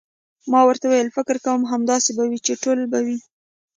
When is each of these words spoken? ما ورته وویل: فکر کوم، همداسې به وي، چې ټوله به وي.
ما 0.51 0.61
ورته 0.65 0.85
وویل: 0.87 1.09
فکر 1.17 1.35
کوم، 1.45 1.61
همداسې 1.71 2.09
به 2.17 2.23
وي، 2.29 2.39
چې 2.45 2.53
ټوله 2.63 2.85
به 2.91 2.99
وي. 3.05 3.17